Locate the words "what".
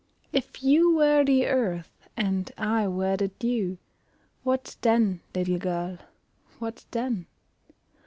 4.41-4.75, 6.57-6.85